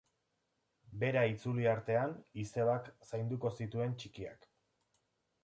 Bera 1.03 1.21
itzuli 1.31 1.67
artean, 1.73 2.15
izebak 2.45 2.91
zainduko 3.11 3.53
zituen 3.61 3.95
txikiak. 4.01 4.51